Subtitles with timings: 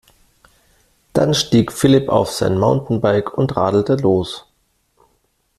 [1.13, 4.47] Dann stieg Philipp auf sein Mountainbike und radelte los.